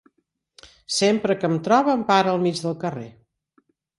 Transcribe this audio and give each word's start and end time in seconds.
Sempre 0.99 1.35
que 1.43 1.51
em 1.51 1.59
troba 1.69 1.95
em 1.97 2.05
para 2.09 2.33
al 2.37 2.43
mig 2.47 2.61
del 2.65 2.75
carrer. 2.87 3.07